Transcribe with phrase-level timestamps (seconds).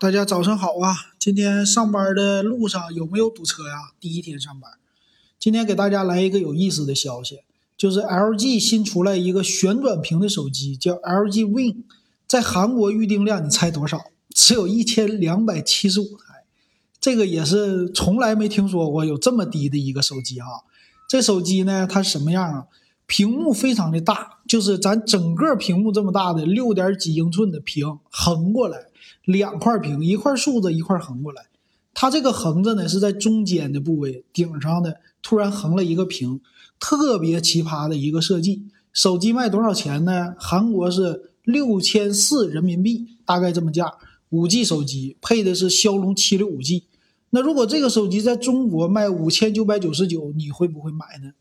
[0.00, 0.96] 大家早上好啊！
[1.18, 3.92] 今天上班的路上有没有堵车呀？
[4.00, 4.70] 第一天上班，
[5.38, 7.40] 今天给大家来一个有意思的消息，
[7.76, 11.84] 就是 LG 新出来一个旋转屏的手机，叫 LG Win，
[12.26, 14.00] 在韩国预订量你猜多少？
[14.30, 16.44] 只有一千两百七十五台，
[16.98, 20.46] 这个也是从来没听说过有这么低的一个手机啊！
[21.06, 22.64] 这手机呢，它什么样啊？
[23.10, 28.86] 屏幕非常的大，就是咱整个屏幕这么大的六点几英寸的屏，横过来
[29.24, 31.46] 两块屏，一块竖着，一块横过来。
[31.92, 36.40] 它这个横着呢是在中间的部位顶上的，突然横了一个屏，
[36.78, 38.62] 特别奇葩的一个设计。
[38.92, 40.36] 手机卖多少钱呢？
[40.38, 43.92] 韩国是六千四人民币，大概这么价。
[44.28, 46.84] 五 G 手机配的是骁龙七六五 G。
[47.30, 51.32] 那如果这个手机在中国卖五千九百九十九，你会不会买呢？